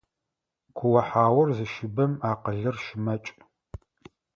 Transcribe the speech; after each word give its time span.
Куо-хьаур 0.77 1.47
зыщыбэм 1.57 2.13
акъылыр 2.31 2.75
щымакӏ. 2.83 3.27